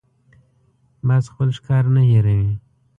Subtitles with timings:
[1.07, 2.51] باز خپل ښکار نه هېروي